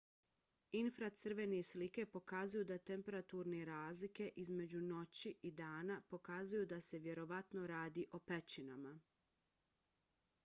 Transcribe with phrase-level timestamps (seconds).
[0.77, 8.07] infracrvene slike pokazuju da temperaturne razlike između noći i dana pokazuju da se vjerovatno radi
[8.11, 8.95] o pećinama